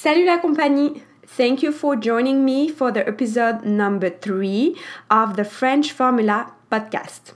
Salut 0.00 0.26
la 0.26 0.38
compagnie! 0.38 1.02
Thank 1.26 1.60
you 1.60 1.72
for 1.72 1.96
joining 1.96 2.44
me 2.44 2.68
for 2.68 2.92
the 2.92 3.04
episode 3.08 3.64
number 3.64 4.08
three 4.08 4.76
of 5.10 5.34
the 5.34 5.44
French 5.44 5.90
Formula 5.90 6.52
podcast. 6.70 7.32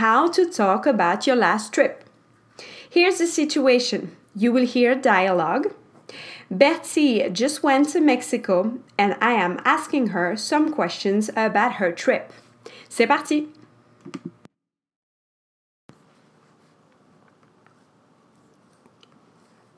How 0.00 0.30
to 0.30 0.50
talk 0.50 0.86
about 0.86 1.26
your 1.26 1.36
last 1.36 1.74
trip. 1.74 2.04
Here's 2.88 3.18
the 3.18 3.26
situation 3.26 4.16
you 4.34 4.50
will 4.50 4.64
hear 4.64 4.94
dialogue. 4.94 5.74
Betsy 6.50 7.28
just 7.28 7.62
went 7.62 7.90
to 7.90 8.00
Mexico 8.00 8.78
and 8.96 9.14
I 9.20 9.32
am 9.32 9.60
asking 9.66 10.06
her 10.16 10.36
some 10.36 10.72
questions 10.72 11.28
about 11.36 11.74
her 11.74 11.92
trip. 11.92 12.32
C'est 12.88 13.06
parti! 13.06 13.48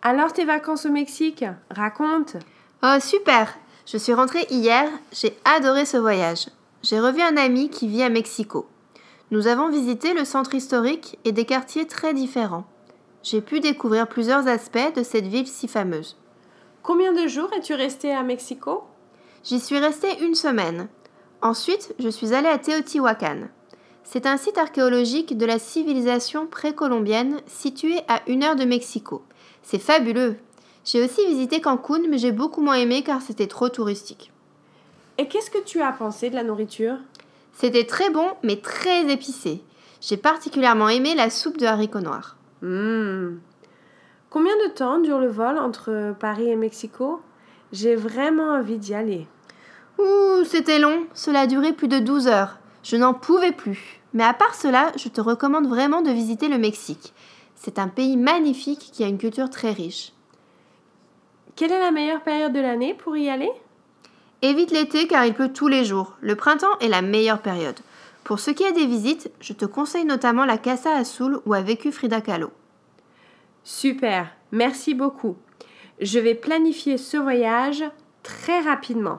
Alors 0.08 0.32
tes 0.32 0.44
vacances 0.44 0.86
au 0.86 0.90
Mexique? 0.90 1.44
Raconte 1.68 2.36
Oh 2.84 3.00
super 3.00 3.52
Je 3.86 3.96
suis 3.96 4.14
rentrée 4.14 4.46
hier, 4.50 4.88
j'ai 5.10 5.36
adoré 5.44 5.84
ce 5.84 5.96
voyage. 5.96 6.46
J'ai 6.84 7.00
revu 7.00 7.20
un 7.20 7.36
ami 7.36 7.70
qui 7.70 7.88
vit 7.88 8.04
à 8.04 8.08
Mexico. 8.08 8.68
Nous 9.32 9.48
avons 9.48 9.68
visité 9.68 10.14
le 10.14 10.24
centre 10.24 10.54
historique 10.54 11.18
et 11.24 11.32
des 11.32 11.44
quartiers 11.44 11.88
très 11.88 12.14
différents. 12.14 12.66
J'ai 13.24 13.40
pu 13.40 13.58
découvrir 13.58 14.06
plusieurs 14.06 14.46
aspects 14.46 14.94
de 14.94 15.02
cette 15.02 15.26
ville 15.26 15.48
si 15.48 15.66
fameuse. 15.66 16.16
Combien 16.84 17.12
de 17.12 17.26
jours 17.26 17.50
es-tu 17.56 17.74
resté 17.74 18.12
à 18.12 18.22
Mexico? 18.22 18.84
J'y 19.42 19.58
suis 19.58 19.80
restée 19.80 20.22
une 20.24 20.36
semaine. 20.36 20.86
Ensuite, 21.42 21.96
je 21.98 22.10
suis 22.10 22.32
allée 22.32 22.46
à 22.46 22.58
Teotihuacan. 22.58 23.48
C'est 24.08 24.24
un 24.24 24.36
site 24.36 24.56
archéologique 24.56 25.36
de 25.36 25.44
la 25.44 25.58
civilisation 25.58 26.46
précolombienne 26.46 27.40
situé 27.48 28.02
à 28.06 28.22
une 28.28 28.44
heure 28.44 28.54
de 28.54 28.64
Mexico. 28.64 29.24
C'est 29.64 29.80
fabuleux. 29.80 30.36
J'ai 30.84 31.04
aussi 31.04 31.26
visité 31.26 31.60
Cancun, 31.60 32.02
mais 32.08 32.16
j'ai 32.16 32.30
beaucoup 32.30 32.60
moins 32.60 32.76
aimé 32.76 33.02
car 33.02 33.20
c'était 33.20 33.48
trop 33.48 33.68
touristique. 33.68 34.30
Et 35.18 35.26
qu'est-ce 35.26 35.50
que 35.50 35.62
tu 35.62 35.82
as 35.82 35.90
pensé 35.90 36.30
de 36.30 36.36
la 36.36 36.44
nourriture? 36.44 36.98
C'était 37.52 37.84
très 37.84 38.08
bon, 38.10 38.28
mais 38.44 38.58
très 38.58 39.10
épicé. 39.10 39.60
J'ai 40.00 40.16
particulièrement 40.16 40.88
aimé 40.88 41.16
la 41.16 41.28
soupe 41.28 41.58
de 41.58 41.66
haricots 41.66 41.98
noirs. 41.98 42.36
Hmm. 42.62 43.38
Combien 44.30 44.54
de 44.64 44.72
temps 44.72 45.00
dure 45.00 45.18
le 45.18 45.28
vol 45.28 45.58
entre 45.58 46.14
Paris 46.20 46.48
et 46.48 46.56
Mexico? 46.56 47.20
J'ai 47.72 47.96
vraiment 47.96 48.52
envie 48.52 48.78
d'y 48.78 48.94
aller. 48.94 49.26
Ouh, 49.98 50.44
c'était 50.44 50.78
long. 50.78 51.06
Cela 51.12 51.40
a 51.40 51.46
duré 51.48 51.72
plus 51.72 51.88
de 51.88 51.98
12 51.98 52.28
heures. 52.28 52.60
Je 52.88 52.94
n'en 52.94 53.14
pouvais 53.14 53.50
plus. 53.50 54.00
Mais 54.14 54.22
à 54.22 54.32
part 54.32 54.54
cela, 54.54 54.92
je 54.96 55.08
te 55.08 55.20
recommande 55.20 55.66
vraiment 55.66 56.02
de 56.02 56.10
visiter 56.12 56.46
le 56.46 56.56
Mexique. 56.56 57.12
C'est 57.56 57.80
un 57.80 57.88
pays 57.88 58.16
magnifique 58.16 58.90
qui 58.92 59.02
a 59.02 59.08
une 59.08 59.18
culture 59.18 59.50
très 59.50 59.72
riche. 59.72 60.12
Quelle 61.56 61.72
est 61.72 61.80
la 61.80 61.90
meilleure 61.90 62.22
période 62.22 62.52
de 62.52 62.60
l'année 62.60 62.94
pour 62.94 63.16
y 63.16 63.28
aller? 63.28 63.50
Évite 64.40 64.70
l'été 64.70 65.08
car 65.08 65.26
il 65.26 65.34
pleut 65.34 65.52
tous 65.52 65.66
les 65.66 65.84
jours. 65.84 66.16
Le 66.20 66.36
printemps 66.36 66.78
est 66.78 66.86
la 66.86 67.02
meilleure 67.02 67.42
période. 67.42 67.80
Pour 68.22 68.38
ce 68.38 68.52
qui 68.52 68.62
est 68.62 68.72
des 68.72 68.86
visites, 68.86 69.32
je 69.40 69.52
te 69.52 69.64
conseille 69.64 70.04
notamment 70.04 70.44
la 70.44 70.58
Casa 70.58 70.94
Azul 70.94 71.40
où 71.44 71.54
a 71.54 71.62
vécu 71.62 71.90
Frida 71.90 72.20
Kahlo. 72.20 72.52
Super, 73.64 74.30
merci 74.52 74.94
beaucoup. 74.94 75.36
Je 76.00 76.20
vais 76.20 76.36
planifier 76.36 76.98
ce 76.98 77.16
voyage 77.16 77.82
très 78.22 78.60
rapidement. 78.60 79.18